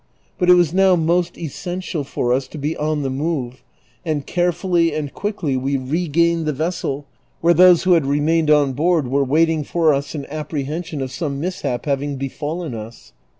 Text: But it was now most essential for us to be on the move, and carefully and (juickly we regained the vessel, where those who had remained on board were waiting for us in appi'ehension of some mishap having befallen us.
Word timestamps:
But 0.39 0.49
it 0.49 0.55
was 0.55 0.73
now 0.73 0.95
most 0.95 1.37
essential 1.37 2.03
for 2.03 2.33
us 2.33 2.47
to 2.47 2.57
be 2.57 2.75
on 2.75 3.03
the 3.03 3.09
move, 3.11 3.61
and 4.03 4.25
carefully 4.25 4.95
and 4.95 5.13
(juickly 5.13 5.55
we 5.61 5.77
regained 5.77 6.47
the 6.47 6.53
vessel, 6.53 7.05
where 7.41 7.53
those 7.53 7.83
who 7.83 7.91
had 7.93 8.07
remained 8.07 8.49
on 8.49 8.73
board 8.73 9.07
were 9.09 9.23
waiting 9.23 9.63
for 9.63 9.93
us 9.93 10.15
in 10.15 10.23
appi'ehension 10.23 11.03
of 11.03 11.11
some 11.11 11.39
mishap 11.39 11.85
having 11.85 12.15
befallen 12.15 12.73
us. 12.73 13.13